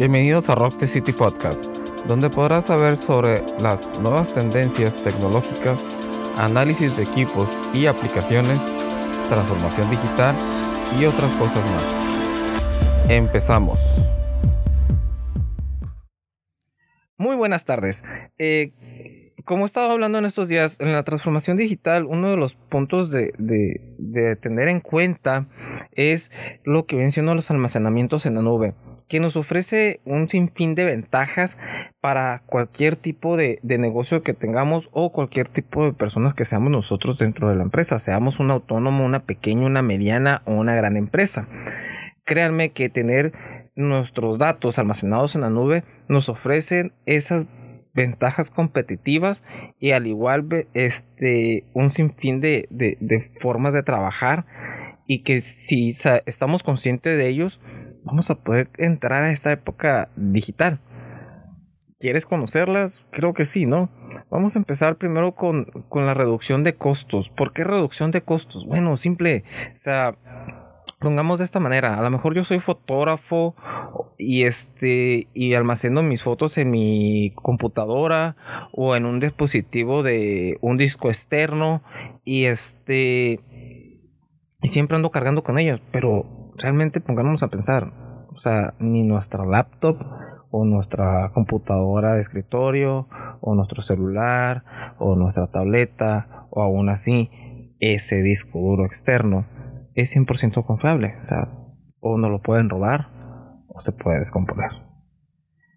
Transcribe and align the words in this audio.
Bienvenidos 0.00 0.48
a 0.48 0.54
Rock 0.54 0.78
the 0.78 0.86
City 0.86 1.12
Podcast, 1.12 1.76
donde 2.06 2.30
podrás 2.30 2.68
saber 2.68 2.96
sobre 2.96 3.42
las 3.60 4.00
nuevas 4.00 4.32
tendencias 4.32 4.96
tecnológicas, 4.96 5.86
análisis 6.38 6.96
de 6.96 7.02
equipos 7.02 7.46
y 7.74 7.84
aplicaciones, 7.84 8.58
transformación 9.28 9.90
digital 9.90 10.34
y 10.98 11.04
otras 11.04 11.30
cosas 11.36 11.70
más. 11.72 13.10
Empezamos. 13.10 13.78
Muy 17.18 17.36
buenas 17.36 17.66
tardes. 17.66 18.02
Eh, 18.38 19.34
como 19.44 19.64
he 19.64 19.66
estado 19.66 19.90
hablando 19.90 20.16
en 20.16 20.24
estos 20.24 20.48
días, 20.48 20.78
en 20.80 20.94
la 20.94 21.02
transformación 21.02 21.58
digital, 21.58 22.06
uno 22.06 22.30
de 22.30 22.38
los 22.38 22.54
puntos 22.54 23.10
de, 23.10 23.34
de 23.36 24.36
tener 24.36 24.68
en 24.68 24.80
cuenta 24.80 25.46
es 25.92 26.32
lo 26.64 26.86
que 26.86 27.10
siendo 27.10 27.34
los 27.34 27.50
almacenamientos 27.50 28.24
en 28.24 28.36
la 28.36 28.40
nube 28.40 28.72
que 29.10 29.18
nos 29.18 29.36
ofrece 29.36 30.00
un 30.04 30.28
sinfín 30.28 30.76
de 30.76 30.84
ventajas 30.84 31.58
para 32.00 32.44
cualquier 32.46 32.94
tipo 32.94 33.36
de, 33.36 33.58
negocio 33.64 34.22
que 34.22 34.34
tengamos 34.34 34.88
o 34.92 35.10
cualquier 35.10 35.48
tipo 35.48 35.84
de 35.84 35.92
personas 35.92 36.32
que 36.32 36.44
seamos 36.44 36.70
nosotros 36.70 37.18
dentro 37.18 37.48
de 37.48 37.56
la 37.56 37.64
empresa, 37.64 37.98
seamos 37.98 38.38
un 38.38 38.52
autónomo, 38.52 39.04
una 39.04 39.24
pequeña, 39.24 39.66
una 39.66 39.82
mediana 39.82 40.42
o 40.44 40.52
una 40.52 40.76
gran 40.76 40.96
empresa. 40.96 41.48
Créanme 42.24 42.70
que 42.70 42.88
tener 42.88 43.32
nuestros 43.74 44.38
datos 44.38 44.78
almacenados 44.78 45.34
en 45.34 45.40
la 45.40 45.50
nube 45.50 45.82
nos 46.08 46.28
ofrecen 46.28 46.92
esas 47.04 47.46
ventajas 47.92 48.48
competitivas 48.48 49.42
y 49.80 49.90
al 49.90 50.06
igual 50.06 50.46
este 50.74 51.64
un 51.74 51.90
sinfín 51.90 52.40
de, 52.40 52.68
de 52.70 53.32
formas 53.40 53.74
de 53.74 53.82
trabajar 53.82 54.46
y 55.08 55.24
que 55.24 55.40
si 55.40 55.92
estamos 56.26 56.62
conscientes 56.62 57.18
de 57.18 57.26
ellos 57.26 57.60
vamos 58.04 58.30
a 58.30 58.36
poder 58.36 58.70
entrar 58.78 59.22
a 59.22 59.30
esta 59.30 59.52
época 59.52 60.10
digital. 60.16 60.80
¿Quieres 61.98 62.24
conocerlas? 62.24 63.04
Creo 63.10 63.34
que 63.34 63.44
sí, 63.44 63.66
¿no? 63.66 63.90
Vamos 64.30 64.56
a 64.56 64.58
empezar 64.58 64.96
primero 64.96 65.34
con, 65.34 65.66
la 65.92 66.14
reducción 66.14 66.64
de 66.64 66.74
costos. 66.74 67.28
¿Por 67.28 67.52
qué 67.52 67.62
reducción 67.62 68.10
de 68.10 68.22
costos? 68.22 68.66
Bueno, 68.66 68.96
simple, 68.96 69.44
o 69.74 69.76
sea, 69.76 70.16
pongamos 70.98 71.38
de 71.38 71.44
esta 71.44 71.60
manera, 71.60 71.98
a 71.98 72.02
lo 72.02 72.10
mejor 72.10 72.34
yo 72.34 72.42
soy 72.42 72.58
fotógrafo 72.58 73.54
y 74.16 74.44
este 74.44 75.28
y 75.34 75.54
almaceno 75.54 76.02
mis 76.02 76.22
fotos 76.22 76.56
en 76.58 76.70
mi 76.70 77.32
computadora 77.34 78.36
o 78.72 78.96
en 78.96 79.04
un 79.04 79.20
dispositivo 79.20 80.02
de 80.02 80.58
un 80.60 80.76
disco 80.76 81.08
externo 81.08 81.82
y 82.24 82.44
este 82.44 83.40
y 84.62 84.68
siempre 84.68 84.96
ando 84.96 85.10
cargando 85.10 85.42
con 85.42 85.58
ellas, 85.58 85.80
pero 85.90 86.39
realmente 86.60 87.00
pongámonos 87.00 87.42
a 87.42 87.48
pensar, 87.48 87.92
o 88.28 88.38
sea, 88.38 88.74
ni 88.78 89.02
nuestra 89.02 89.44
laptop 89.44 89.96
o 90.50 90.64
nuestra 90.64 91.30
computadora 91.32 92.14
de 92.14 92.20
escritorio 92.20 93.08
o 93.40 93.54
nuestro 93.54 93.82
celular 93.82 94.64
o 94.98 95.14
nuestra 95.16 95.46
tableta 95.46 96.46
o 96.50 96.62
aún 96.62 96.88
así 96.88 97.30
ese 97.80 98.22
disco 98.22 98.58
duro 98.58 98.84
externo 98.84 99.46
es 99.94 100.14
100% 100.14 100.64
confiable, 100.64 101.16
o 101.18 101.22
sea, 101.22 101.48
o 102.00 102.18
no 102.18 102.28
lo 102.28 102.40
pueden 102.40 102.68
robar 102.68 103.08
o 103.68 103.80
se 103.80 103.92
puede 103.92 104.18
descomponer. 104.18 104.70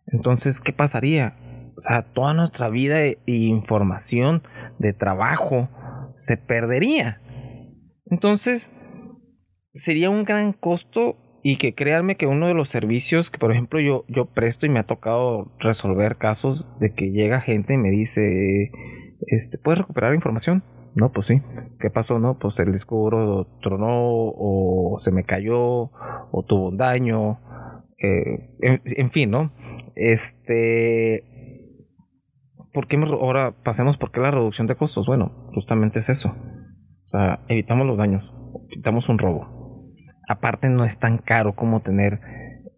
Entonces, 0.07 0.59
¿qué 0.59 0.73
pasaría? 0.73 1.37
O 1.75 1.79
sea, 1.79 2.01
toda 2.01 2.33
nuestra 2.33 2.69
vida 2.69 3.01
e 3.03 3.17
información 3.25 4.43
de 4.79 4.93
trabajo 4.93 5.69
se 6.15 6.37
perdería. 6.37 7.21
Entonces, 8.05 8.71
sería 9.73 10.09
un 10.09 10.23
gran 10.23 10.53
costo 10.53 11.17
y 11.43 11.57
que 11.57 11.75
créanme 11.75 12.15
que 12.15 12.27
uno 12.27 12.47
de 12.47 12.53
los 12.53 12.69
servicios 12.69 13.29
que 13.29 13.37
por 13.37 13.51
ejemplo 13.51 13.79
yo, 13.79 14.05
yo 14.07 14.25
presto 14.25 14.65
y 14.65 14.69
me 14.69 14.79
ha 14.79 14.85
tocado 14.85 15.51
resolver 15.59 16.17
casos 16.17 16.67
de 16.79 16.93
que 16.93 17.11
llega 17.11 17.41
gente 17.41 17.73
y 17.73 17.77
me 17.77 17.91
dice, 17.91 18.71
este, 19.27 19.57
¿puedes 19.57 19.79
recuperar 19.79 20.13
información? 20.13 20.63
No, 20.95 21.11
pues 21.11 21.25
sí. 21.25 21.41
¿Qué 21.79 21.89
pasó? 21.89 22.19
No, 22.19 22.37
pues 22.37 22.59
el 22.59 22.71
disco 22.71 22.95
duro 22.97 23.47
tronó 23.61 23.89
o 23.89 24.95
se 24.99 25.11
me 25.11 25.23
cayó 25.23 25.89
o 26.31 26.45
tuvo 26.47 26.69
un 26.69 26.77
daño. 26.77 27.39
Eh, 27.97 28.51
en, 28.61 29.09
fin, 29.09 29.31
¿no? 29.31 29.51
Este... 29.95 31.23
¿Por 32.71 32.87
qué 32.87 32.97
ahora 32.97 33.55
pasemos 33.63 33.97
por 33.97 34.11
qué 34.11 34.19
la 34.19 34.31
reducción 34.31 34.67
de 34.67 34.75
costos? 34.75 35.07
Bueno, 35.07 35.49
justamente 35.53 35.97
es 35.97 36.09
eso. 36.09 36.29
O 36.29 37.07
sea, 37.07 37.43
evitamos 37.47 37.87
los 37.87 37.97
daños, 37.97 38.31
evitamos 38.71 39.09
un 39.09 39.17
robo 39.17 39.52
aparte 40.33 40.69
no 40.69 40.85
es 40.85 40.99
tan 40.99 41.17
caro 41.17 41.53
como 41.53 41.81
tener 41.81 42.19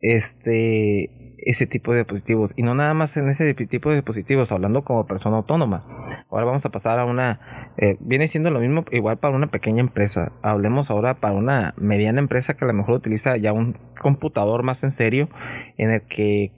este 0.01 1.11
ese 1.45 1.67
tipo 1.67 1.91
de 1.91 1.99
dispositivos. 1.99 2.53
Y 2.55 2.63
no 2.63 2.73
nada 2.73 2.93
más 2.93 3.15
en 3.17 3.29
ese 3.29 3.53
tipo 3.53 3.89
de 3.89 3.97
dispositivos 3.97 4.51
hablando 4.51 4.83
como 4.83 5.05
persona 5.05 5.37
autónoma. 5.37 5.85
Ahora 6.29 6.45
vamos 6.45 6.65
a 6.65 6.71
pasar 6.71 6.99
a 6.99 7.05
una 7.05 7.71
eh, 7.77 7.97
viene 7.99 8.27
siendo 8.27 8.49
lo 8.49 8.59
mismo 8.59 8.83
igual 8.91 9.17
para 9.17 9.35
una 9.35 9.47
pequeña 9.47 9.81
empresa. 9.81 10.33
Hablemos 10.41 10.89
ahora 10.89 11.19
para 11.19 11.35
una 11.35 11.73
mediana 11.77 12.19
empresa 12.19 12.55
que 12.55 12.65
a 12.65 12.67
lo 12.67 12.73
mejor 12.73 12.95
utiliza 12.95 13.37
ya 13.37 13.53
un 13.53 13.77
computador 14.01 14.63
más 14.63 14.83
en 14.83 14.91
serio 14.91 15.29
en 15.77 15.91
el 15.91 16.01
que 16.01 16.51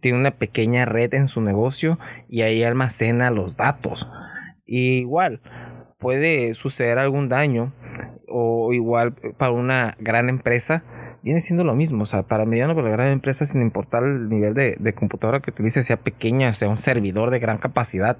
tiene 0.00 0.18
una 0.18 0.32
pequeña 0.32 0.84
red 0.84 1.14
en 1.14 1.28
su 1.28 1.40
negocio 1.40 1.98
y 2.28 2.42
ahí 2.42 2.62
almacena 2.62 3.30
los 3.30 3.56
datos. 3.56 4.06
Igual 4.66 5.40
puede 6.06 6.54
suceder 6.54 6.98
algún 6.98 7.28
daño 7.28 7.72
o 8.28 8.72
igual 8.72 9.16
para 9.36 9.50
una 9.50 9.96
gran 9.98 10.28
empresa, 10.28 10.84
viene 11.24 11.40
siendo 11.40 11.64
lo 11.64 11.74
mismo. 11.74 12.04
O 12.04 12.06
sea, 12.06 12.22
para 12.22 12.44
mediano 12.44 12.76
para 12.76 12.90
gran 12.90 13.10
empresa, 13.10 13.44
sin 13.44 13.60
importar 13.60 14.04
el 14.04 14.28
nivel 14.28 14.54
de, 14.54 14.94
computadora 14.94 15.40
que 15.40 15.50
utilice, 15.50 15.82
sea 15.82 15.96
pequeña, 15.96 16.52
sea 16.52 16.68
un 16.68 16.78
servidor 16.78 17.32
de 17.32 17.40
gran 17.40 17.58
capacidad, 17.58 18.18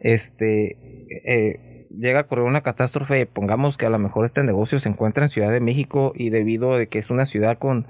este 0.00 1.06
eh, 1.26 1.86
llega 1.96 2.18
a 2.18 2.22
ocurrir 2.22 2.44
una 2.44 2.62
catástrofe. 2.62 3.26
Pongamos 3.26 3.76
que 3.76 3.86
a 3.86 3.90
lo 3.90 4.00
mejor 4.00 4.24
este 4.24 4.42
negocio 4.42 4.80
se 4.80 4.88
encuentra 4.88 5.22
en 5.22 5.30
Ciudad 5.30 5.52
de 5.52 5.60
México 5.60 6.10
y 6.16 6.30
debido 6.30 6.74
a 6.74 6.86
que 6.86 6.98
es 6.98 7.08
una 7.08 7.24
ciudad 7.24 7.56
con 7.56 7.86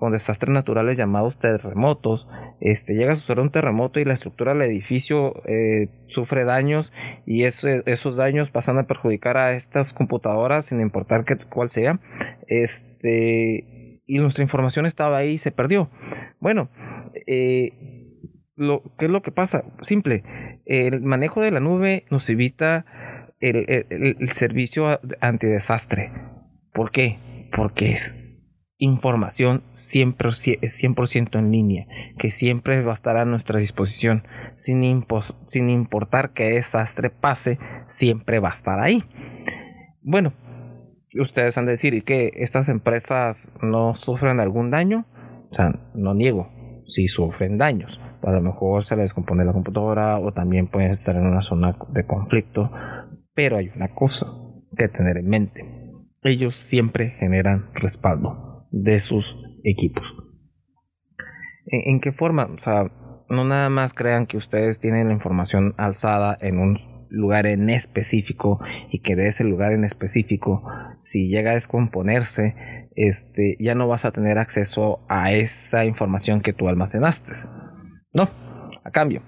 con 0.00 0.12
desastres 0.12 0.52
naturales 0.52 0.96
llamados 0.96 1.38
terremotos. 1.38 2.26
Este, 2.58 2.94
llega 2.94 3.12
a 3.12 3.14
suceder 3.14 3.40
un 3.40 3.52
terremoto 3.52 4.00
y 4.00 4.04
la 4.06 4.14
estructura 4.14 4.54
del 4.54 4.62
edificio 4.62 5.42
eh, 5.44 5.88
sufre 6.08 6.44
daños 6.44 6.90
y 7.26 7.44
esos 7.44 8.16
daños 8.16 8.50
pasan 8.50 8.78
a 8.78 8.84
perjudicar 8.84 9.36
a 9.36 9.52
estas 9.52 9.92
computadoras 9.92 10.66
sin 10.66 10.80
importar 10.80 11.24
cuál 11.50 11.68
sea. 11.68 12.00
Este, 12.48 14.00
y 14.06 14.18
nuestra 14.18 14.42
información 14.42 14.86
estaba 14.86 15.18
ahí 15.18 15.32
y 15.32 15.38
se 15.38 15.52
perdió. 15.52 15.90
Bueno, 16.40 16.70
eh, 17.26 18.16
lo, 18.56 18.82
¿qué 18.98 19.04
es 19.04 19.10
lo 19.10 19.20
que 19.20 19.32
pasa? 19.32 19.64
Simple, 19.82 20.24
el 20.64 21.02
manejo 21.02 21.42
de 21.42 21.50
la 21.50 21.60
nube 21.60 22.06
nos 22.10 22.28
evita 22.30 22.86
el, 23.38 23.66
el, 23.68 24.16
el 24.18 24.32
servicio 24.32 24.98
antidesastre. 25.20 26.10
¿Por 26.72 26.90
qué? 26.90 27.18
Porque 27.54 27.90
es 27.90 28.29
información 28.80 29.62
siempre 29.74 30.30
es 30.30 30.82
100% 30.82 31.38
en 31.38 31.52
línea, 31.52 31.86
que 32.18 32.30
siempre 32.30 32.82
va 32.82 32.90
a 32.90 32.94
estar 32.94 33.16
a 33.18 33.26
nuestra 33.26 33.60
disposición, 33.60 34.24
sin, 34.56 34.82
importar 35.68 36.32
qué 36.32 36.44
desastre 36.44 37.10
pase, 37.10 37.58
siempre 37.86 38.40
va 38.40 38.48
a 38.48 38.54
estar 38.54 38.80
ahí. 38.80 39.04
Bueno, 40.02 40.32
ustedes 41.14 41.58
han 41.58 41.66
de 41.66 41.72
decir, 41.72 41.92
¿y 41.94 42.00
que 42.00 42.32
estas 42.36 42.68
empresas 42.70 43.54
no 43.62 43.94
sufren 43.94 44.40
algún 44.40 44.70
daño? 44.70 45.06
O 45.50 45.54
sea, 45.54 45.78
no 45.94 46.14
niego, 46.14 46.48
si 46.86 47.06
sufren 47.06 47.58
daños. 47.58 48.00
A 48.22 48.32
lo 48.32 48.40
mejor 48.40 48.84
se 48.84 48.96
les 48.96 49.04
descompone 49.04 49.44
la 49.44 49.52
computadora 49.52 50.18
o 50.18 50.32
también 50.32 50.68
pueden 50.68 50.90
estar 50.90 51.16
en 51.16 51.26
una 51.26 51.42
zona 51.42 51.76
de 51.90 52.06
conflicto, 52.06 52.70
pero 53.34 53.58
hay 53.58 53.70
una 53.76 53.94
cosa 53.94 54.26
que 54.74 54.88
tener 54.88 55.18
en 55.18 55.28
mente. 55.28 55.64
Ellos 56.22 56.56
siempre 56.56 57.10
generan 57.18 57.70
respaldo 57.74 58.49
de 58.70 58.98
sus 58.98 59.36
equipos. 59.64 60.04
¿En, 61.66 62.00
qué 62.00 62.12
forma? 62.12 62.46
O 62.46 62.58
sea, 62.58 62.90
no 63.28 63.44
nada 63.44 63.68
más 63.68 63.94
crean 63.94 64.26
que 64.26 64.36
ustedes 64.36 64.80
tienen 64.80 65.08
la 65.08 65.14
información 65.14 65.74
alzada 65.78 66.36
en 66.40 66.58
un 66.58 66.78
lugar 67.10 67.46
en 67.46 67.70
específico 67.70 68.60
y 68.90 69.02
que 69.02 69.16
de 69.16 69.28
ese 69.28 69.44
lugar 69.44 69.72
en 69.72 69.84
específico, 69.84 70.62
si 71.00 71.28
llega 71.28 71.52
a 71.52 71.54
descomponerse, 71.54 72.88
este, 72.96 73.56
ya 73.60 73.74
no 73.74 73.88
vas 73.88 74.04
a 74.04 74.12
tener 74.12 74.38
acceso 74.38 75.04
a 75.08 75.32
esa 75.32 75.84
información 75.84 76.40
que 76.40 76.52
tú 76.52 76.68
almacenaste. 76.68 77.32
No, 78.12 78.28
a 78.84 78.90
cambio, 78.90 79.22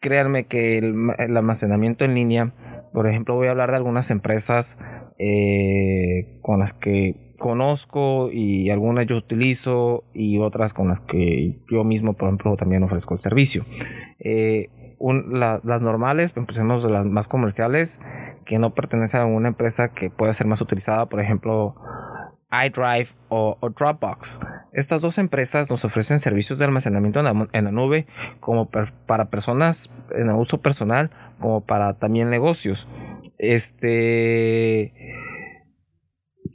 créanme 0.00 0.46
que 0.46 0.78
el, 0.78 0.94
almacenamiento 1.18 2.04
en 2.04 2.14
línea, 2.14 2.54
por 2.92 3.08
ejemplo, 3.08 3.34
voy 3.34 3.46
a 3.46 3.52
hablar 3.52 3.70
de 3.70 3.76
algunas 3.76 4.10
empresas 4.10 4.78
eh, 5.24 6.40
con 6.42 6.58
las 6.58 6.72
que 6.72 7.36
conozco 7.38 8.28
y 8.32 8.70
algunas 8.70 9.06
yo 9.06 9.14
utilizo 9.16 10.02
y 10.12 10.38
otras 10.38 10.74
con 10.74 10.88
las 10.88 10.98
que 10.98 11.60
yo 11.70 11.84
mismo, 11.84 12.14
por 12.14 12.26
ejemplo, 12.26 12.56
también 12.56 12.82
ofrezco 12.82 13.14
el 13.14 13.20
servicio. 13.20 13.64
Eh, 14.18 14.70
las 15.00 15.82
normales, 15.82 16.32
empecemos 16.34 16.82
de 16.82 16.90
las 16.90 17.06
más 17.06 17.28
comerciales, 17.28 18.00
que 18.44 18.58
no 18.58 18.74
pertenecen 18.74 19.20
a 19.20 19.26
una 19.26 19.48
empresa 19.48 19.92
que 19.92 20.10
puede 20.10 20.34
ser 20.34 20.48
más 20.48 20.60
utilizada, 20.60 21.06
por 21.06 21.20
ejemplo, 21.20 21.76
iDrive 22.52 23.08
o, 23.28 23.56
Dropbox. 23.60 24.40
Estas 24.72 25.00
dos 25.00 25.18
empresas 25.18 25.70
nos 25.70 25.84
ofrecen 25.84 26.18
servicios 26.18 26.58
de 26.58 26.64
almacenamiento 26.64 27.20
en 27.20 27.24
la, 27.64 27.70
nube 27.70 28.06
como 28.40 28.70
para 28.70 29.30
personas 29.30 29.88
en 30.10 30.30
uso 30.30 30.60
personal 30.60 31.10
como 31.42 31.66
para 31.66 31.98
también 31.98 32.30
negocios. 32.30 32.88
Este 33.36 34.94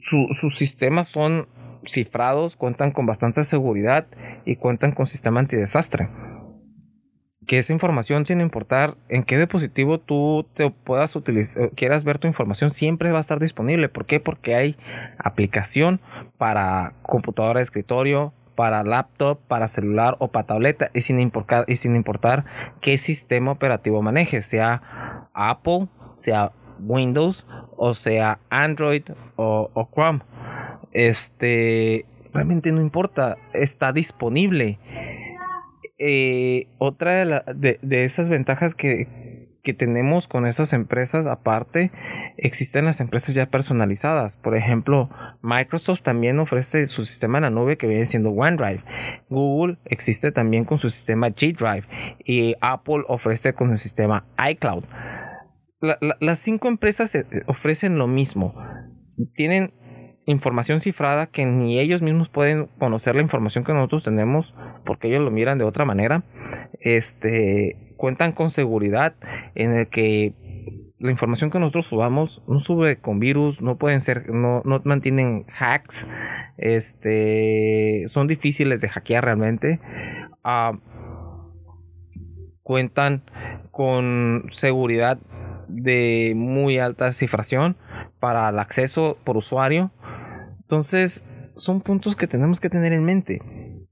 sus 0.00 0.56
sistemas 0.56 1.08
son 1.08 1.48
cifrados, 1.84 2.56
cuentan 2.56 2.90
con 2.90 3.06
bastante 3.06 3.44
seguridad 3.44 4.06
y 4.44 4.56
cuentan 4.56 4.92
con 4.92 5.06
sistema 5.06 5.40
antidesastre 5.40 6.08
que 7.48 7.58
esa 7.58 7.72
información, 7.72 8.26
sin 8.26 8.42
importar 8.42 8.98
en 9.08 9.24
qué 9.24 9.38
dispositivo 9.38 9.98
tú 9.98 10.46
te 10.54 10.70
puedas 10.70 11.16
utilizar, 11.16 11.70
quieras 11.70 12.04
ver 12.04 12.18
tu 12.18 12.28
información, 12.28 12.70
siempre 12.70 13.10
va 13.10 13.18
a 13.18 13.22
estar 13.22 13.40
disponible. 13.40 13.88
¿Por 13.88 14.04
qué? 14.04 14.20
Porque 14.20 14.54
hay 14.54 14.76
aplicación 15.18 16.00
para 16.36 16.92
computadora 17.02 17.58
de 17.58 17.62
escritorio, 17.62 18.34
para 18.58 18.82
laptop, 18.82 19.38
para 19.46 19.68
celular 19.68 20.16
o 20.18 20.32
para 20.32 20.48
tableta 20.48 20.90
y 20.92 21.02
sin 21.02 21.20
importar, 21.20 21.64
y 21.68 21.76
sin 21.76 21.94
importar 21.94 22.44
qué 22.80 22.98
sistema 22.98 23.52
operativo 23.52 24.02
manejes, 24.02 24.48
sea 24.48 25.28
Apple, 25.32 25.86
sea 26.16 26.50
Windows 26.80 27.46
o 27.76 27.94
sea 27.94 28.40
Android 28.50 29.04
o, 29.36 29.88
Chrome. 29.94 30.22
Este 30.90 32.04
realmente 32.34 32.72
no 32.72 32.80
importa, 32.80 33.38
está 33.52 33.92
disponible 33.92 34.80
eh, 35.96 36.66
otra 36.78 37.44
de, 37.54 37.78
esas 38.04 38.28
ventajas 38.28 38.74
que, 38.74 39.06
que, 39.68 39.74
tenemos 39.74 40.28
con 40.28 40.46
esas 40.46 40.72
empresas, 40.72 41.26
aparte, 41.26 41.90
existen 42.36 42.84
las 42.84 43.00
empresas 43.00 43.34
ya 43.34 43.46
personalizadas. 43.46 44.36
Por 44.36 44.56
ejemplo, 44.56 45.10
Microsoft 45.42 46.02
también 46.02 46.38
ofrece 46.38 46.86
su 46.86 47.04
sistema 47.04 47.38
en 47.38 47.42
la 47.42 47.50
nube 47.50 47.76
que 47.76 47.86
viene 47.86 48.06
siendo 48.06 48.30
OneDrive. 48.30 48.82
Google 49.28 49.78
existe 49.84 50.32
también 50.32 50.64
con 50.64 50.78
su 50.78 50.90
sistema 50.90 51.28
G 51.28 51.56
Drive. 51.56 51.86
Y 52.24 52.54
Apple 52.60 53.04
ofrece 53.08 53.52
con 53.52 53.70
el 53.70 53.78
sistema 53.78 54.26
iCloud. 54.50 54.84
las 56.20 56.38
cinco 56.38 56.68
empresas 56.68 57.14
eh, 57.14 57.24
ofrecen 57.46 57.98
lo 57.98 58.06
mismo. 58.06 58.54
Tienen 59.34 59.74
información 60.24 60.80
cifrada 60.80 61.26
que 61.26 61.46
ni 61.46 61.78
ellos 61.78 62.02
mismos 62.02 62.28
pueden 62.28 62.66
conocer 62.78 63.14
la 63.14 63.22
información 63.22 63.64
que 63.64 63.72
nosotros 63.72 64.04
tenemos 64.04 64.54
porque 64.84 65.08
ellos 65.08 65.22
lo 65.22 65.30
miran 65.30 65.58
de 65.58 65.64
otra 65.64 65.84
manera. 65.84 66.24
Este 66.80 67.87
cuentan 67.98 68.32
con 68.32 68.50
seguridad 68.50 69.14
en 69.54 69.72
el 69.72 69.88
que 69.88 70.32
la 70.98 71.10
información 71.10 71.50
que 71.50 71.58
nosotros 71.58 71.86
subamos 71.86 72.42
no 72.48 72.58
sube 72.58 72.96
con 72.96 73.18
virus, 73.18 73.60
no 73.60 73.76
pueden 73.76 74.00
ser, 74.00 74.30
no, 74.30 74.62
mantienen 74.84 75.44
hacks, 75.58 76.08
este, 76.56 78.06
son 78.08 78.26
difíciles 78.26 78.80
de 78.80 78.88
hackear 78.88 79.24
realmente. 79.24 79.80
Ah, 80.42 80.78
cuentan 82.62 83.22
con 83.70 84.46
seguridad 84.50 85.18
de 85.68 86.32
muy 86.34 86.78
alta 86.78 87.12
cifración 87.12 87.76
para 88.18 88.48
el 88.48 88.58
acceso 88.58 89.18
por 89.24 89.36
usuario 89.36 89.92
entonces, 90.68 91.24
son 91.56 91.80
puntos 91.80 92.14
que 92.14 92.26
tenemos 92.26 92.60
que 92.60 92.68
tener 92.68 92.92
en 92.92 93.02
mente. 93.02 93.40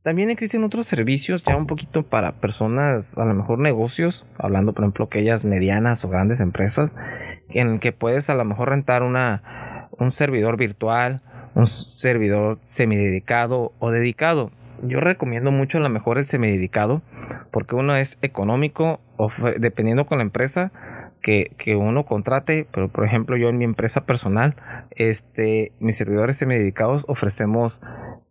También 0.07 0.31
existen 0.31 0.63
otros 0.63 0.87
servicios 0.87 1.43
ya 1.43 1.57
un 1.57 1.67
poquito 1.67 2.05
para 2.05 2.31
personas, 2.31 3.19
a 3.19 3.25
lo 3.25 3.35
mejor 3.35 3.59
negocios, 3.59 4.25
hablando 4.39 4.73
por 4.73 4.85
ejemplo 4.85 5.07
aquellas 5.07 5.45
medianas 5.45 6.05
o 6.05 6.09
grandes 6.09 6.39
empresas, 6.39 6.95
en 7.49 7.71
el 7.71 7.81
que 7.81 7.91
puedes 7.91 8.31
a 8.31 8.37
lo 8.37 8.45
mejor 8.45 8.69
rentar 8.69 9.03
una, 9.03 9.89
un 9.99 10.13
servidor 10.13 10.59
virtual, 10.59 11.23
un 11.57 11.67
servidor 11.67 12.61
semidedicado 12.63 13.73
o 13.81 13.91
dedicado. 13.91 14.53
Yo 14.85 15.01
recomiendo 15.01 15.51
mucho 15.51 15.79
a 15.79 15.81
lo 15.81 15.89
mejor 15.89 16.19
el 16.19 16.27
semidedicado 16.27 17.03
porque 17.51 17.75
uno 17.75 17.97
es 17.97 18.17
económico, 18.23 19.01
dependiendo 19.59 20.07
con 20.07 20.19
la 20.19 20.25
empresa, 20.25 20.71
que, 21.27 21.75
uno 21.75 22.07
contrate, 22.07 22.69
pero 22.73 22.89
por 22.89 23.05
ejemplo 23.05 23.37
yo 23.37 23.49
en 23.49 23.59
mi 23.59 23.65
empresa 23.65 24.07
personal, 24.07 24.55
este, 24.91 25.73
mis 25.81 25.97
servidores 25.97 26.37
semidedicados 26.37 27.05
ofrecemos 27.09 27.83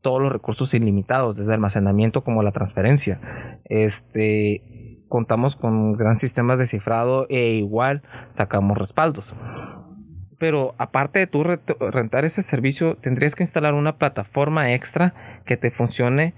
todos 0.01 0.21
los 0.21 0.31
recursos 0.31 0.74
ilimitados, 0.74 1.36
desde 1.36 1.53
almacenamiento 1.53 2.24
como 2.24 2.42
la 2.42 2.53
transferencia. 2.53 3.19
Este, 3.65 5.01
contamos 5.09 5.57
con 5.57 5.94
gran 5.94 6.15
sistemas 6.15 6.57
de 6.57 6.68
cifrado 6.68 7.27
e 7.30 7.56
igual 7.56 8.01
sacamos 8.30 8.77
respaldos. 8.77 9.36
Pero 10.39 10.74
aparte 10.77 11.19
de 11.19 11.27
tú 11.27 11.44
rentar 11.44 12.24
ese 12.24 12.44
servicio, 12.44 12.95
tendrías 12.95 13.36
que 13.36 13.44
instalar 13.44 13.74
una 13.74 13.97
plataforma 13.97 14.71
extra 14.74 15.13
que 15.45 15.57
te 15.57 15.69
funcione 15.69 16.33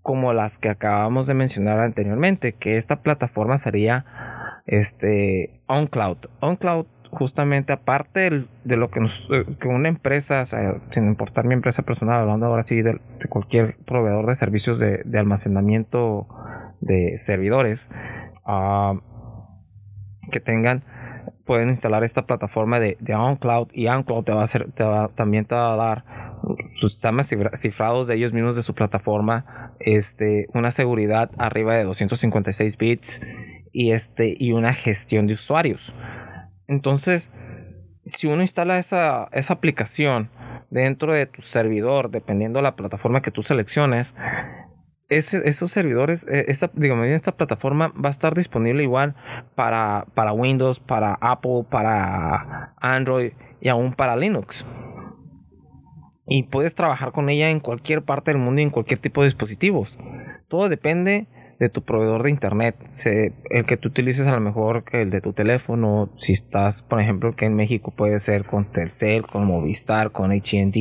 como 0.00 0.32
las 0.32 0.58
que 0.58 0.68
acabamos 0.68 1.26
de 1.26 1.34
mencionar 1.34 1.80
anteriormente, 1.80 2.54
que 2.54 2.76
esta 2.76 3.02
plataforma 3.02 3.56
sería 3.56 4.04
este 4.66 5.60
OnCloud. 5.66 6.18
OnCloud 6.40 6.86
justamente 7.12 7.74
aparte 7.74 8.46
de 8.64 8.76
lo 8.76 8.90
que, 8.90 9.00
eh, 9.00 9.44
que 9.60 9.68
una 9.68 9.88
empresa, 9.88 10.44
sin 10.44 11.06
importar 11.06 11.44
mi 11.44 11.52
empresa 11.52 11.82
personal, 11.82 12.20
hablando 12.20 12.46
ahora 12.46 12.62
sí 12.62 12.80
de, 12.80 13.00
cualquier 13.28 13.76
proveedor 13.84 14.26
de 14.26 14.34
servicios 14.34 14.80
de, 14.80 15.04
almacenamiento 15.18 16.26
de 16.80 17.18
servidores 17.18 17.90
ah, 18.46 18.94
que 20.30 20.40
tengan, 20.40 20.84
pueden 21.44 21.68
instalar 21.68 22.02
esta 22.02 22.22
plataforma 22.22 22.80
de, 22.80 22.96
de 23.00 23.14
OnCloud 23.14 23.68
y 23.74 23.88
OnCloud 23.88 24.24
te 24.24 24.32
va 24.32 24.40
a 24.40 24.44
hacer, 24.44 24.72
te 24.72 24.84
va, 24.84 25.08
también 25.08 25.44
te 25.44 25.54
va 25.54 25.74
a 25.74 25.76
dar 25.76 26.04
sus 26.74 26.92
sistemas 26.92 27.30
cifrados 27.56 28.06
de 28.06 28.14
ellos 28.14 28.32
mismos 28.32 28.56
de 28.56 28.62
su 28.62 28.74
plataforma, 28.74 29.74
este, 29.80 30.46
una 30.54 30.70
seguridad 30.70 31.30
arriba 31.36 31.76
de 31.76 31.84
256 31.84 32.78
bits 32.78 33.20
y, 33.72 33.92
este, 33.92 34.34
y 34.38 34.52
una 34.52 34.74
gestión 34.74 35.26
de 35.26 35.34
usuarios. 35.34 35.94
Entonces, 36.68 37.30
si 38.04 38.26
uno 38.26 38.42
instala 38.42 38.78
esa, 38.78 39.28
esa 39.32 39.54
aplicación 39.54 40.30
dentro 40.70 41.12
de 41.12 41.26
tu 41.26 41.42
servidor, 41.42 42.10
dependiendo 42.10 42.58
de 42.58 42.64
la 42.64 42.76
plataforma 42.76 43.22
que 43.22 43.30
tú 43.30 43.42
selecciones, 43.42 44.14
esos 45.08 45.70
servidores, 45.70 46.26
e, 46.26 46.46
esta, 46.48 46.70
digamos, 46.74 47.06
esta 47.06 47.32
plataforma 47.32 47.88
va 47.88 48.08
a 48.08 48.10
estar 48.10 48.34
disponible 48.34 48.82
igual 48.82 49.14
para, 49.54 50.06
para 50.14 50.32
Windows, 50.32 50.80
para 50.80 51.14
Apple, 51.20 51.64
para 51.70 52.74
Android 52.80 53.32
y 53.60 53.68
aún 53.68 53.92
para 53.92 54.16
Linux. 54.16 54.64
Y 56.26 56.44
puedes 56.44 56.74
trabajar 56.74 57.12
con 57.12 57.28
ella 57.28 57.50
en 57.50 57.60
cualquier 57.60 58.02
parte 58.02 58.30
del 58.30 58.40
mundo 58.40 58.60
y 58.60 58.64
en 58.64 58.70
cualquier 58.70 59.00
tipo 59.00 59.20
de 59.20 59.26
dispositivos. 59.26 59.98
Todo 60.48 60.68
depende 60.68 61.26
de 61.58 61.68
tu 61.68 61.82
proveedor 61.82 62.22
de 62.22 62.30
internet. 62.30 62.76
el 63.50 63.66
que 63.66 63.76
tú 63.76 63.88
utilices 63.88 64.26
a 64.26 64.32
lo 64.32 64.40
mejor 64.40 64.84
el 64.92 65.10
de 65.10 65.20
tu 65.20 65.32
teléfono. 65.32 66.10
Si 66.16 66.32
estás, 66.32 66.82
por 66.82 67.00
ejemplo, 67.00 67.34
que 67.34 67.46
en 67.46 67.54
México 67.54 67.92
puede 67.96 68.18
ser 68.18 68.44
con 68.44 68.70
Telcel, 68.70 69.26
con 69.26 69.46
Movistar, 69.46 70.12
con 70.12 70.32
ATT. 70.32 70.76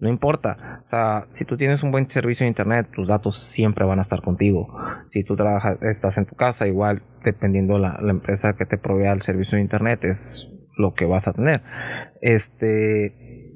No 0.00 0.08
importa. 0.08 0.80
O 0.84 0.86
sea, 0.86 1.26
si 1.30 1.44
tú 1.44 1.56
tienes 1.56 1.82
un 1.82 1.90
buen 1.90 2.08
servicio 2.08 2.44
de 2.44 2.48
internet, 2.48 2.88
tus 2.92 3.08
datos 3.08 3.36
siempre 3.36 3.84
van 3.84 3.98
a 3.98 4.02
estar 4.02 4.22
contigo. 4.22 4.68
Si 5.06 5.22
tú 5.22 5.36
trabajas, 5.36 5.78
estás 5.82 6.18
en 6.18 6.26
tu 6.26 6.34
casa, 6.34 6.66
igual 6.66 7.02
dependiendo 7.24 7.78
la, 7.78 7.98
la 8.00 8.10
empresa 8.10 8.54
que 8.54 8.66
te 8.66 8.78
provea 8.78 9.12
el 9.12 9.22
servicio 9.22 9.56
de 9.56 9.62
internet, 9.62 10.04
es 10.04 10.52
lo 10.76 10.94
que 10.94 11.06
vas 11.06 11.28
a 11.28 11.32
tener. 11.32 11.62
Este 12.20 13.55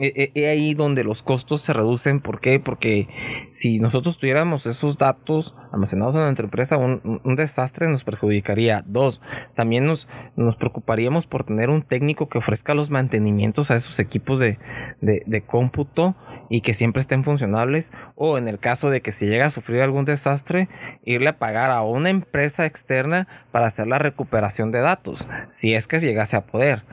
es 0.00 0.48
ahí 0.48 0.74
donde 0.74 1.04
los 1.04 1.22
costos 1.22 1.62
se 1.62 1.72
reducen. 1.72 2.20
¿Por 2.20 2.40
qué? 2.40 2.58
Porque 2.58 3.08
si 3.50 3.78
nosotros 3.80 4.18
tuviéramos 4.18 4.66
esos 4.66 4.98
datos 4.98 5.54
almacenados 5.72 6.14
en 6.14 6.22
nuestra 6.22 6.44
empresa, 6.44 6.76
un, 6.76 7.20
desastre 7.36 7.88
nos 7.88 8.04
perjudicaría. 8.04 8.82
Dos, 8.86 9.20
también 9.54 9.86
nos, 9.86 10.08
nos 10.36 10.56
preocuparíamos 10.56 11.26
por 11.26 11.44
tener 11.44 11.70
un 11.70 11.82
técnico 11.82 12.28
que 12.28 12.38
ofrezca 12.38 12.74
los 12.74 12.90
mantenimientos 12.90 13.70
a 13.70 13.76
esos 13.76 13.98
equipos 13.98 14.38
de, 14.38 14.58
de, 15.00 15.42
cómputo 15.42 16.16
y 16.48 16.62
que 16.62 16.74
siempre 16.74 17.00
estén 17.00 17.24
funcionables. 17.24 17.92
O 18.14 18.38
en 18.38 18.48
el 18.48 18.58
caso 18.58 18.90
de 18.90 19.02
que 19.02 19.12
si 19.12 19.26
llega 19.26 19.46
a 19.46 19.50
sufrir 19.50 19.82
algún 19.82 20.04
desastre, 20.04 20.68
irle 21.04 21.30
a 21.30 21.38
pagar 21.38 21.70
a 21.70 21.82
una 21.82 22.10
empresa 22.10 22.66
externa 22.66 23.28
para 23.52 23.66
hacer 23.66 23.86
la 23.86 23.98
recuperación 23.98 24.72
de 24.72 24.80
datos, 24.80 25.26
si 25.48 25.74
es 25.74 25.86
que 25.86 26.00
llegase 26.00 26.36
a 26.36 26.46
poder. 26.46 26.84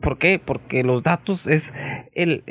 ¿Por 0.00 0.18
qué? 0.18 0.40
Porque 0.44 0.82
los 0.82 1.02
datos 1.02 1.46
es 1.46 1.72
el, 2.14 2.42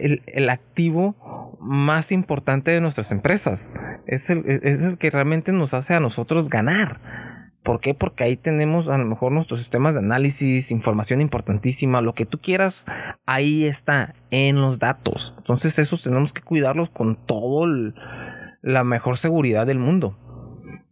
activo 0.49 1.57
más 1.59 2.11
importante 2.11 2.71
de 2.71 2.81
nuestras 2.81 3.11
empresas. 3.11 3.73
Es 4.07 4.29
el, 4.29 4.43
es 4.45 4.83
el 4.83 4.97
que 4.97 5.11
realmente 5.11 5.51
nos 5.51 5.73
hace 5.73 5.93
a 5.93 5.99
nosotros 5.99 6.49
ganar. 6.49 6.99
¿Por 7.65 7.79
qué? 7.79 7.95
Porque 7.95 8.23
ahí 8.23 8.37
tenemos 8.37 8.89
a 8.89 8.97
lo 8.99 9.05
mejor 9.05 9.31
nuestros 9.31 9.59
sistemas 9.59 9.95
de 9.95 10.01
análisis, 10.01 10.69
información 10.69 11.19
importantísima, 11.19 11.99
lo 11.99 12.13
que 12.13 12.27
tú 12.27 12.39
quieras, 12.39 12.85
ahí 13.25 13.65
está, 13.65 14.13
en 14.29 14.61
los 14.61 14.77
datos. 14.77 15.33
Entonces 15.39 15.79
esos 15.79 16.03
tenemos 16.03 16.31
que 16.31 16.43
cuidarlos 16.43 16.91
con 16.91 17.15
todo 17.15 17.65
la 18.61 18.83
mejor 18.83 19.17
seguridad 19.17 19.65
del 19.65 19.79
mundo. 19.79 20.15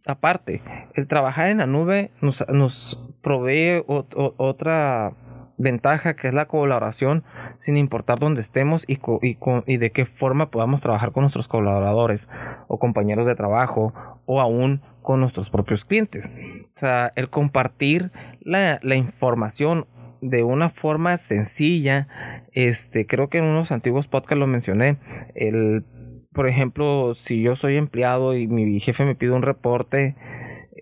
Aparte, 0.04 0.62
el 0.94 1.06
trabajar 1.06 1.48
en 1.48 1.58
la 1.58 1.66
nube 1.66 2.10
nos, 2.20 2.44
nos 2.48 3.12
provee 3.22 3.84
otra 3.86 5.12
ventaja 5.56 6.14
que 6.14 6.28
es 6.28 6.34
la 6.34 6.46
colaboración 6.46 7.24
sin 7.58 7.76
importar 7.76 8.18
dónde 8.18 8.40
estemos 8.40 8.84
y, 8.88 8.98
y, 9.22 9.38
y, 9.66 9.76
de 9.76 9.92
qué 9.92 10.06
forma 10.06 10.50
podamos 10.50 10.80
trabajar 10.80 11.12
con 11.12 11.22
nuestros 11.22 11.48
colaboradores 11.48 12.28
o 12.68 12.78
compañeros 12.78 13.26
de 13.26 13.34
trabajo 13.34 13.92
o 14.26 14.40
aún 14.40 14.82
con 15.02 15.20
nuestros 15.20 15.50
propios 15.50 15.84
clientes. 15.84 16.28
O 16.74 16.78
sea, 16.78 17.12
el 17.14 17.30
compartir 17.30 18.10
la, 18.40 18.80
la 18.82 18.96
información 18.96 19.86
de 20.20 20.42
una 20.42 20.70
forma 20.70 21.18
sencilla, 21.18 22.08
este, 22.52 23.06
creo 23.06 23.28
que 23.28 23.38
en 23.38 23.44
unos 23.44 23.72
antiguos 23.72 24.08
podcasts 24.08 24.38
lo 24.38 24.46
mencioné, 24.46 24.96
el, 25.34 25.84
por 26.32 26.48
ejemplo, 26.48 27.14
si 27.14 27.42
yo 27.42 27.56
soy 27.56 27.76
empleado 27.76 28.34
y 28.34 28.46
mi 28.46 28.80
jefe 28.80 29.04
me 29.04 29.14
pide 29.14 29.32
un 29.32 29.42
reporte 29.42 30.16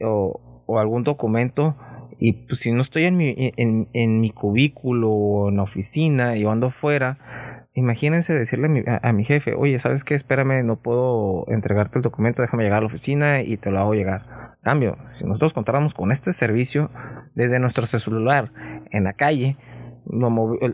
o, 0.00 0.64
o 0.66 0.78
algún 0.78 1.02
documento, 1.02 1.76
y 2.24 2.34
pues 2.46 2.60
si 2.60 2.70
no 2.70 2.82
estoy 2.82 3.06
en 3.06 3.16
mi, 3.16 3.34
en, 3.36 3.88
en 3.92 4.20
mi 4.20 4.30
cubículo 4.30 5.10
o 5.10 5.48
en 5.48 5.56
la 5.56 5.64
oficina 5.64 6.36
y 6.36 6.44
ando 6.44 6.70
fuera, 6.70 7.66
imagínense 7.74 8.32
decirle 8.32 8.84
a 9.02 9.12
mi, 9.12 9.24
jefe, 9.24 9.54
oye, 9.54 9.76
¿sabes 9.80 10.04
qué? 10.04 10.14
Espérame, 10.14 10.64
no 10.64 10.76
puedo 10.76 11.44
entregarte 11.48 11.98
el 11.98 12.02
documento, 12.02 12.40
déjame 12.40 12.62
llegar 12.62 12.78
a 12.78 12.82
la 12.82 12.86
oficina 12.86 13.42
y 13.42 13.56
te 13.56 13.72
lo 13.72 13.80
hago 13.80 13.94
llegar. 13.94 14.54
Cambio, 14.62 14.98
si 15.06 15.24
nosotros 15.24 15.52
contáramos 15.52 15.94
con 15.94 16.12
este 16.12 16.32
servicio 16.32 16.90
desde 17.34 17.58
nuestro 17.58 17.86
celular 17.86 18.52
en 18.92 19.02
la 19.02 19.14
calle, 19.14 19.56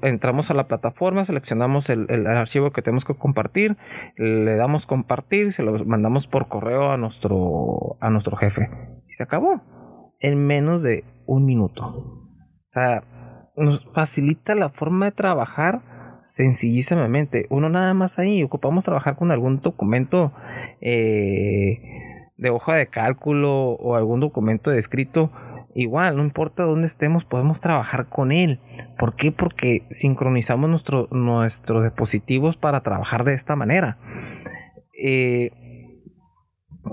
entramos 0.03 0.51
a 0.51 0.55
la 0.55 0.69
plataforma, 0.69 1.25
seleccionamos 1.25 1.89
el, 1.89 2.11
el, 2.11 2.27
archivo 2.27 2.73
que 2.73 2.83
tenemos 2.83 3.07
que 3.07 3.15
compartir, 3.15 3.79
le 4.19 4.55
damos 4.57 4.85
compartir 4.85 5.55
se 5.55 5.63
lo 5.63 5.83
mandamos 5.87 6.27
por 6.27 6.49
correo 6.49 6.91
a 6.91 6.99
nuestro, 6.99 7.97
a 8.01 8.11
nuestro 8.11 8.37
jefe. 8.37 8.69
Y 9.09 9.15
se 9.15 9.23
acabó. 9.23 9.78
En 10.21 10.47
menos 10.47 10.83
de 10.83 11.05
un 11.27 11.45
minuto. 11.45 11.85
O 11.85 12.71
sea, 12.71 13.05
nos 13.57 13.85
facilita 13.93 14.55
la 14.55 14.71
forma 14.71 15.07
de 15.07 15.13
trabajar 15.13 15.83
sencillísimamente. 16.25 17.47
Uno 17.51 17.69
nada 17.69 17.95
más 17.95 18.19
ahí, 18.19 18.43
ocupamos 18.43 18.85
trabajar 18.85 19.17
con 19.17 19.31
algún 19.31 19.61
documento 19.61 20.33
eh, 20.81 21.79
de 22.37 22.51
hoja 22.51 22.75
de 22.75 22.87
cálculo 22.87 23.73
o 23.73 23.97
algún 23.97 24.21
documento 24.21 24.71
de 24.71 24.79
escrito. 24.79 25.33
Igual, 25.75 26.17
no 26.17 26.25
importa 26.25 26.65
dónde 26.65 26.87
estemos, 26.87 27.25
podemos 27.25 27.61
trabajar 27.61 28.09
con 28.09 28.33
él. 28.33 28.61
¿Por 28.99 29.15
qué? 29.15 29.33
Porque 29.33 29.87
sincronizamos 29.91 30.69
nuestro, 30.69 31.09
nuestros 31.11 31.85
dispositivos 31.85 32.57
para 32.57 32.83
trabajar 32.83 33.25
de 33.25 33.35
esta 33.35 33.57
manera. 33.57 33.99
Eh, 35.03 35.51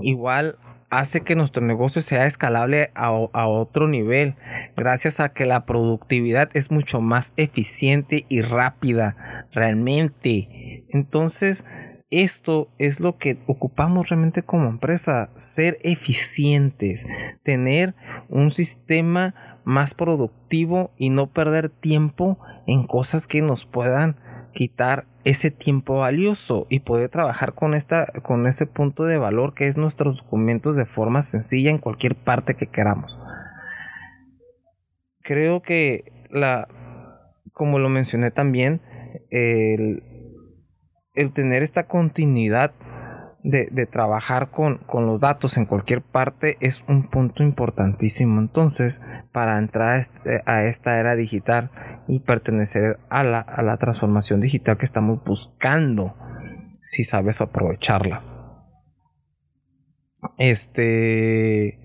igual 0.01 0.57
hace 0.89 1.21
que 1.21 1.35
nuestro 1.35 1.61
negocio 1.61 2.01
sea 2.01 2.25
escalable 2.25 2.91
a, 2.95 3.11
otro 3.11 3.87
nivel, 3.87 4.35
gracias 4.75 5.19
a 5.19 5.29
que 5.29 5.45
la 5.45 5.65
productividad 5.65 6.49
es 6.53 6.71
mucho 6.71 7.01
más 7.01 7.33
eficiente 7.37 8.25
y 8.29 8.41
rápida, 8.41 9.47
realmente. 9.51 10.85
Entonces, 10.89 11.65
esto 12.09 12.69
es 12.77 12.99
lo 12.99 13.17
que 13.17 13.39
ocupamos 13.47 14.09
realmente 14.09 14.43
como 14.43 14.69
empresa, 14.69 15.31
ser 15.37 15.77
eficientes, 15.81 17.05
tener 17.43 17.95
un 18.29 18.51
sistema 18.51 19.61
más 19.65 19.95
productivo 19.95 20.91
y 20.97 21.09
no 21.09 21.31
perder 21.31 21.69
tiempo 21.69 22.37
en 22.67 22.85
cosas 22.85 23.27
que 23.27 23.41
nos 23.41 23.65
puedan 23.65 24.17
quitar 24.55 25.05
ese 25.25 25.51
tiempo 25.51 25.99
valioso 25.99 26.65
y 26.69 26.79
poder 26.79 27.09
trabajar 27.09 27.53
con 27.53 27.75
esta 27.75 28.07
con 28.23 28.47
ese 28.47 28.65
punto 28.65 29.03
de 29.03 29.19
valor 29.19 29.53
que 29.53 29.67
es 29.67 29.77
nuestros 29.77 30.23
documentos 30.23 30.75
de 30.75 30.85
forma 30.85 31.21
sencilla 31.21 31.69
en 31.69 31.77
cualquier 31.77 32.15
parte 32.15 32.55
que 32.55 32.67
queramos. 32.67 33.19
Creo 35.21 35.61
que 35.61 36.25
la 36.31 36.67
como 37.53 37.77
lo 37.77 37.89
mencioné 37.89 38.31
también 38.31 38.81
el, 39.29 40.03
el 41.13 41.33
tener 41.33 41.61
esta 41.61 41.87
continuidad 41.87 42.73
de, 43.45 43.85
trabajar 43.85 44.49
con, 44.49 44.81
los 44.91 45.21
datos 45.21 45.57
en 45.57 45.65
cualquier 45.65 46.01
parte 46.01 46.57
es 46.61 46.83
un 46.87 47.09
punto 47.09 47.43
importantísimo. 47.43 48.39
Entonces, 48.39 49.01
para 49.31 49.59
entrar 49.59 50.01
a, 50.45 50.63
esta 50.63 50.99
era 50.99 51.15
digital 51.15 51.69
y 52.07 52.19
pertenecer 52.19 52.99
a 53.09 53.23
la, 53.23 53.39
a 53.39 53.63
la 53.63 53.77
transformación 53.77 54.41
digital 54.41 54.77
que 54.77 54.85
estamos 54.85 55.23
buscando, 55.23 56.15
si 56.81 57.03
sabes 57.03 57.41
aprovecharla. 57.41 58.23
Este, 60.37 61.79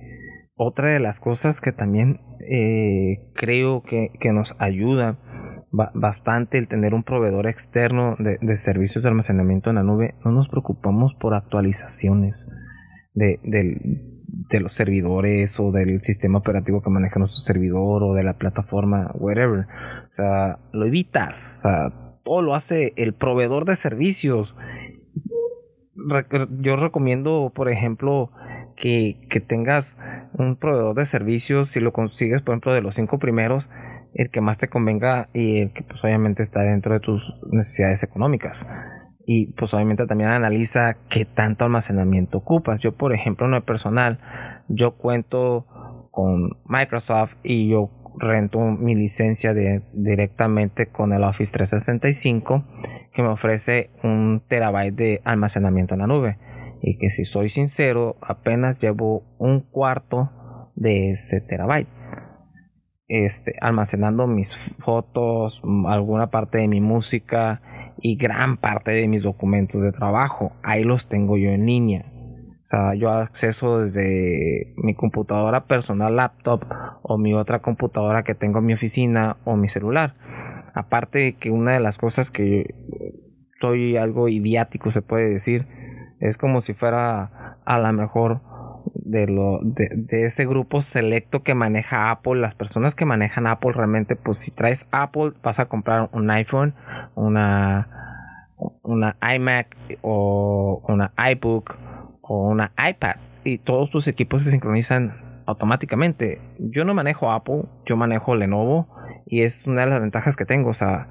otra 0.55 0.93
de 0.93 1.00
las 1.00 1.21
cosas 1.21 1.61
que 1.61 1.73
también 1.73 2.21
eh, 2.50 3.31
creo 3.35 3.83
que, 3.83 4.11
que 4.21 4.33
nos 4.33 4.57
ayuda 4.59 5.19
bastante 5.71 6.59
el 6.59 6.69
tener 6.69 6.95
un 6.95 7.05
proveedor 7.05 7.47
externo 7.47 8.17
de, 8.19 8.57
servicios 8.57 9.05
de 9.05 9.11
almacenamiento 9.11 9.71
en 9.71 9.77
la 9.77 9.83
nube. 9.83 10.15
No 10.25 10.33
nos 10.33 10.49
preocupamos 10.49 11.15
por 11.15 11.35
actualizaciones 11.35 12.49
de, 13.15 13.39
los 14.59 14.73
servidores 14.73 15.61
o 15.61 15.71
del 15.71 16.02
sistema 16.02 16.38
operativo 16.38 16.83
que 16.83 16.90
maneja 16.90 17.21
nuestro 17.21 17.40
servidor 17.40 18.02
o 18.02 18.14
de 18.14 18.25
la 18.25 18.38
plataforma, 18.38 19.12
whatever. 19.14 19.66
O 20.11 20.14
sea, 20.14 20.59
lo 20.73 20.87
evitas. 20.87 21.59
O 21.59 21.61
sea, 21.61 21.92
todo 22.25 22.42
lo 22.42 22.54
hace 22.54 22.92
el 22.97 23.14
proveedor 23.14 23.64
de 23.64 23.76
servicios. 23.76 24.57
Yo 26.59 26.76
recomiendo, 26.76 27.52
por 27.54 27.71
ejemplo, 27.71 28.33
que, 28.75 29.21
que 29.30 29.40
tengas 29.40 29.97
un 30.33 30.57
proveedor 30.57 30.97
de 30.97 31.07
servicios, 31.07 31.69
si 31.69 31.78
lo 31.78 31.92
consigues, 31.92 32.42
por 32.42 32.54
ejemplo, 32.54 32.73
de 32.73 32.80
los 32.80 32.97
cinco 32.97 33.19
primeros, 33.19 33.69
el 34.14 34.30
que 34.30 34.40
más 34.40 34.59
te 34.59 34.69
convenga 34.69 35.28
y 35.33 35.61
el 35.61 35.73
que 35.73 35.83
pues 35.83 36.02
obviamente 36.02 36.42
está 36.42 36.62
dentro 36.62 36.95
de 36.95 37.00
tus 37.00 37.37
necesidades 37.50 38.02
económicas. 38.02 38.66
Y 39.27 39.53
pues 39.53 39.73
obviamente 39.75 40.07
también 40.07 40.31
analiza 40.31 40.97
qué 41.09 41.25
tanto 41.25 41.65
almacenamiento 41.65 42.39
ocupas. 42.39 42.81
Yo 42.81 42.93
por 42.93 43.12
ejemplo 43.12 43.47
en 43.47 43.55
el 43.55 43.62
personal, 43.62 44.19
yo 44.69 44.97
cuento 44.97 45.67
con 46.11 46.59
Microsoft 46.67 47.37
y 47.43 47.69
yo 47.69 47.91
rento 48.19 48.59
mi 48.61 48.95
licencia 48.95 49.55
de, 49.55 49.83
directamente 49.93 50.87
con 50.87 51.12
el 51.12 51.23
Office 51.23 51.53
365 51.53 52.65
que 53.12 53.23
me 53.23 53.29
ofrece 53.29 53.91
un 54.03 54.43
terabyte 54.49 54.95
de 54.95 55.21
almacenamiento 55.25 55.95
en 55.95 56.00
la 56.00 56.07
nube. 56.07 56.39
Y 56.83 56.97
que 56.97 57.11
si 57.11 57.25
soy 57.25 57.50
sincero, 57.50 58.17
apenas 58.23 58.79
llevo 58.79 59.23
un 59.39 59.61
cuarto 59.61 60.31
de 60.75 61.11
ese 61.11 61.41
terabyte 61.41 61.89
este, 63.11 63.55
almacenando 63.61 64.29
mis 64.29 64.57
fotos, 64.79 65.62
alguna 65.89 66.31
parte 66.31 66.59
de 66.59 66.69
mi 66.69 66.81
música 66.81 67.61
y 68.02 68.16
gran 68.16 68.57
parte 68.57 68.92
de 68.92 69.09
mis 69.09 69.23
documentos 69.23 69.83
de 69.83 69.92
trabajo. 69.92 70.52
Ahí 70.62 70.85
los 70.85 71.09
tengo 71.09 71.37
yo 71.37 71.50
en 71.50 71.66
línea. 71.66 72.07
O 72.62 72.66
sea, 72.71 72.95
yo 72.95 73.11
acceso 73.11 73.80
desde 73.80 74.75
mi 74.76 74.95
computadora 74.95 75.66
personal 75.66 76.16
laptop 76.16 76.64
o 77.02 77.19
mi 77.19 77.35
otra 77.35 77.61
computadora 77.61 78.23
que 78.23 78.35
tengo 78.35 78.61
en 78.61 78.66
mi 78.66 78.75
oficina 78.75 79.38
o 79.45 79.57
mi 79.57 79.69
celular. 79.69 80.14
Aparte 80.75 81.19
de 81.19 81.37
que 81.37 81.50
una 81.50 81.73
de 81.73 81.80
las 81.80 81.99
cosas 81.99 82.30
que 82.30 82.75
estoy 83.54 83.97
algo 83.97 84.28
idiático 84.28 84.90
se 84.90 85.02
puede 85.02 85.28
decir 85.30 85.66
es 86.21 86.37
como 86.37 86.61
si 86.61 86.75
fuera 86.75 87.59
a 87.64 87.78
la 87.78 87.92
mejor 87.92 88.40
de, 89.11 89.26
lo, 89.26 89.59
de, 89.62 90.25
ese 90.25 90.47
grupo 90.47 90.81
selecto 90.81 91.43
que 91.43 91.55
maneja 91.55 92.11
Apple. 92.11 92.40
Las 92.40 92.55
personas 92.55 92.95
que 92.95 93.05
manejan 93.05 93.47
Apple 93.47 93.73
realmente, 93.73 94.17
pues 94.17 94.38
si 94.38 94.50
traes 94.50 94.88
Apple, 94.93 95.33
vas 95.43 95.59
a 95.59 95.67
comprar 95.67 96.09
un 96.12 96.31
iPhone, 96.31 96.75
una, 97.14 98.55
una 98.83 99.17
iMac 99.35 99.76
o 100.02 100.83
una 100.88 101.12
iBook 101.33 101.76
o 102.23 102.49
una 102.49 102.73
iPad. 102.79 103.17
Y 103.45 103.59
todos 103.59 103.90
tus 103.90 104.07
equipos 104.07 104.45
se 104.45 104.50
sincronizan 104.50 105.43
automáticamente. 105.47 106.40
Yo 106.59 106.85
no 106.85 106.95
manejo 106.95 107.33
Apple, 107.33 107.64
yo 107.87 107.97
manejo 107.97 108.37
Lenovo 108.37 108.88
y 109.26 109.43
es 109.43 109.67
una 109.67 109.83
de 109.83 109.88
las 109.88 110.00
ventajas 110.00 110.37
que 110.37 110.45
tengo. 110.45 110.71
O 110.71 110.75
sea, 110.75 111.09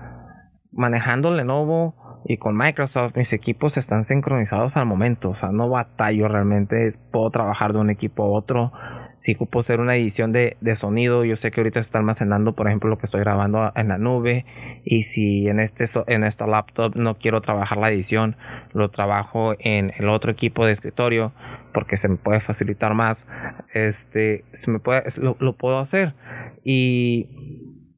manejando 0.72 1.32
Lenovo 1.32 2.09
y 2.26 2.38
con 2.38 2.58
Microsoft 2.58 3.16
mis 3.16 3.34
equipos 3.34 3.78
están 3.78 4.04
sincronizados 4.04 4.78
al 4.78 4.86
momento, 4.86 5.30
o 5.30 5.36
sea, 5.36 5.52
no 5.52 5.70
batallo 5.70 6.28
realmente, 6.28 6.94
puedo 7.12 7.30
trabajar 7.30 7.74
de 7.74 7.80
un 7.80 7.90
equipo 7.90 8.24
a 8.24 8.28
otro. 8.28 8.72
Si 9.18 9.36
ocupo 9.36 9.60
hacer 9.60 9.82
una 9.82 9.98
edición 9.98 10.32
de, 10.32 10.56
sonido, 10.76 11.26
yo 11.26 11.36
sé 11.36 11.52
que 11.52 11.60
ahorita 11.60 11.82
está 11.82 11.98
almacenando, 11.98 12.54
por 12.56 12.68
ejemplo, 12.68 12.90
lo 12.90 12.98
que 12.98 13.06
estoy 13.06 13.20
grabando 13.20 13.70
en 13.76 13.90
la 13.90 13.98
nube. 13.98 14.46
Y 14.86 15.04
si 15.04 15.50
en, 15.50 15.60
este, 15.60 15.84
en 16.08 16.24
esta 16.24 16.48
laptop 16.48 16.96
no 16.96 17.18
quiero 17.18 17.42
trabajar 17.42 17.80
la 17.80 17.90
edición, 17.90 18.38
lo 18.72 18.90
trabajo 18.92 19.56
en 19.60 19.92
el 19.98 20.08
otro 20.08 20.32
equipo 20.32 20.66
de 20.66 20.72
escritorio 20.72 21.34
porque 21.74 21.98
se 21.98 22.08
me 22.08 22.16
puede 22.16 22.40
facilitar 22.40 22.94
más. 22.94 23.28
Este, 23.74 24.46
se 24.54 24.72
me 24.72 24.80
puede, 24.80 25.04
lo, 25.22 25.36
lo 25.42 25.58
puedo 25.58 25.80
hacer. 25.80 26.16
Y 26.64 27.28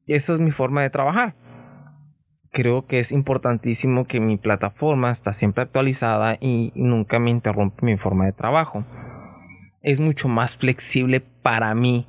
esa 0.07 0.33
es 0.33 0.39
mi 0.39 0.49
forma 0.49 0.81
de 0.81 0.89
trabajar 0.89 1.35
creo 2.51 2.85
que 2.85 2.99
es 2.99 3.11
importantísimo 3.11 4.05
que 4.05 4.19
mi 4.19 4.37
plataforma 4.37 5.11
está 5.11 5.33
siempre 5.33 5.63
actualizada 5.63 6.37
y 6.39 6.71
nunca 6.75 7.19
me 7.19 7.31
interrumpe 7.31 7.85
mi 7.85 7.97
forma 7.97 8.25
de 8.25 8.33
trabajo. 8.33 8.85
Es 9.81 9.99
mucho 9.99 10.27
más 10.27 10.57
flexible 10.57 11.21
para 11.21 11.73
mí 11.73 12.07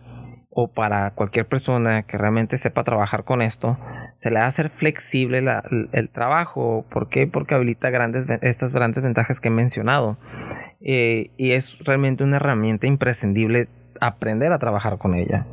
o 0.51 0.69
para 0.69 1.13
cualquier 1.13 1.47
persona 1.47 2.03
que 2.03 2.19
realmente 2.19 2.59
sepa 2.59 2.85
trabajar 2.85 3.25
con 3.25 3.41
esto 3.41 3.79
se 4.23 4.31
le 4.31 4.39
va 4.39 4.45
a 4.45 4.49
hacer 4.49 4.71
flexible 4.71 5.45
el, 5.93 6.09
trabajo. 6.11 6.85
¿Por 6.91 7.09
qué? 7.09 7.27
Porque 7.27 7.57
habilita 7.57 7.91
grandes, 7.91 8.27
estas 8.41 8.73
grandes 8.73 9.03
ventajas 9.03 9.41
que 9.41 9.49
he 9.49 9.51
mencionado. 9.51 10.17
Eh, 10.81 11.33
y 11.37 11.53
es 11.53 11.79
realmente 11.81 12.23
una 12.23 12.37
herramienta 12.37 12.87
imprescindible 12.87 13.69
aprender 14.01 14.53
a 14.53 14.61
trabajar 14.61 14.99
con 14.99 15.17
ella. 15.17 15.47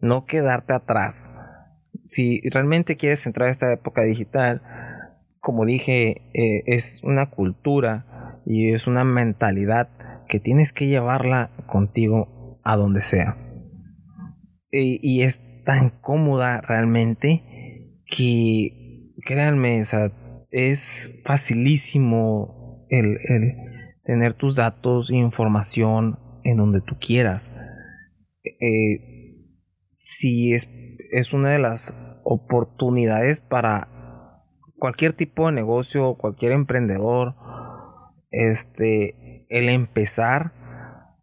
No 0.00 0.24
quedarte 0.24 0.72
atrás. 0.72 1.30
Si 2.04 2.40
realmente 2.50 2.96
quieres 2.96 3.26
entrar 3.26 3.48
a 3.48 3.52
esta 3.52 3.72
época 3.72 4.02
digital, 4.02 4.62
como 5.40 5.64
dije, 5.64 6.30
eh, 6.34 6.62
es 6.66 7.00
una 7.04 7.30
cultura 7.30 8.40
y 8.46 8.72
es 8.72 8.86
una 8.86 9.04
mentalidad 9.04 9.90
que 10.28 10.40
tienes 10.40 10.72
que 10.72 10.86
llevarla 10.86 11.50
contigo 11.66 12.60
a 12.64 12.76
donde 12.76 13.00
sea. 13.00 13.36
y 14.70 15.22
es 15.22 15.42
tan 15.64 15.90
cómoda 16.00 16.62
realmente 16.62 17.42
que 18.06 18.82
créanme, 19.24 19.82
es 20.50 21.20
facilísimo 21.24 22.86
el, 22.88 23.18
tener 24.04 24.34
tus 24.34 24.56
datos 24.56 25.10
e 25.10 25.16
información 25.16 26.18
en 26.44 26.56
donde 26.56 26.80
tú 26.80 26.96
quieras. 27.00 27.54
Eh, 28.44 29.38
si 30.00 30.52
es, 30.52 30.68
es 31.12 31.32
una 31.32 31.50
de 31.50 31.58
las 31.58 32.20
oportunidades 32.24 33.40
para 33.40 33.88
cualquier 34.78 35.12
tipo 35.12 35.46
de 35.46 35.52
negocio, 35.52 36.14
cualquier 36.14 36.52
emprendedor, 36.52 37.36
este, 38.30 39.46
el 39.48 39.68
empezar 39.68 40.52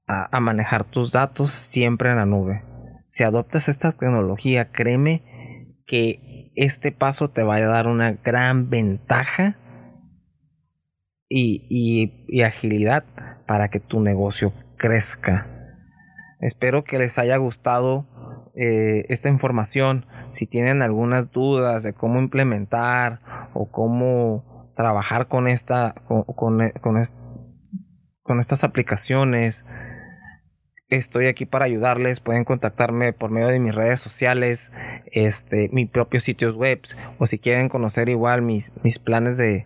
a, 0.07 0.35
a 0.35 0.39
manejar 0.39 0.85
tus 0.85 1.11
datos 1.11 1.51
siempre 1.51 2.09
en 2.11 2.15
la 2.15 2.25
nube. 2.25 2.63
Si 3.07 3.23
adoptas 3.23 3.67
esta 3.67 3.91
tecnología, 3.91 4.71
créeme 4.71 5.75
que 5.85 6.51
este 6.55 6.91
paso 6.91 7.29
te 7.29 7.43
va 7.43 7.55
a 7.55 7.65
dar 7.65 7.87
una 7.87 8.13
gran 8.13 8.69
ventaja 8.69 9.57
y, 11.29 12.41
agilidad 12.43 13.05
para 13.47 13.69
que 13.69 13.79
tu 13.79 14.01
negocio 14.01 14.53
crezca. 14.77 15.47
Espero 16.41 16.83
que 16.83 16.97
les 16.97 17.19
haya 17.19 17.37
gustado 17.37 18.07
eh, 18.59 19.05
esta 19.09 19.29
información. 19.29 20.05
Si 20.31 20.47
tienen 20.47 20.81
algunas 20.81 21.31
dudas 21.31 21.83
de 21.83 21.93
cómo 21.93 22.19
implementar 22.19 23.21
o 23.53 23.71
cómo 23.71 24.73
trabajar 24.75 25.27
con 25.27 25.47
esta 25.47 25.95
con, 26.35 26.71
con 26.81 28.39
estas 28.39 28.63
aplicaciones 28.63 29.65
estoy 30.89 31.27
aquí 31.27 31.45
para 31.45 31.65
ayudarles. 31.65 32.19
Pueden 32.19 32.43
contactarme 32.43 33.13
por 33.13 33.31
medio 33.31 33.47
de 33.47 33.59
mis 33.59 33.73
redes 33.73 33.99
sociales, 33.99 34.73
este, 35.11 35.69
mi 35.71 35.85
propio 35.85 36.19
sitios 36.19 36.55
web, 36.55 36.81
o 37.17 37.27
si 37.27 37.39
quieren 37.39 37.69
conocer 37.69 38.09
igual 38.09 38.41
mis, 38.41 38.73
mis 38.83 38.99
planes 38.99 39.37
de, 39.37 39.65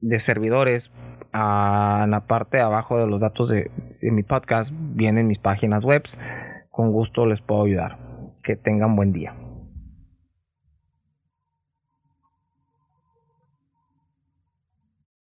de 0.00 0.20
servidores. 0.20 0.90
A 1.30 2.06
la 2.08 2.26
parte 2.26 2.56
de 2.56 2.62
abajo 2.62 2.98
de 2.98 3.06
los 3.06 3.20
datos 3.20 3.50
de, 3.50 3.70
de 4.00 4.10
mi 4.10 4.22
podcast 4.22 4.72
vienen 4.74 5.26
mis 5.26 5.38
páginas 5.38 5.84
web. 5.84 6.04
Con 6.78 6.92
gusto 6.92 7.26
les 7.26 7.40
puedo 7.40 7.64
ayudar. 7.64 7.98
Que 8.40 8.54
tengan 8.54 8.94
buen 8.94 9.12
día. 9.12 9.34